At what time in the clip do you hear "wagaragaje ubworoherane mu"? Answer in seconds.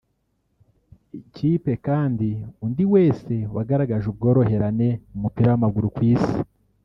3.55-5.17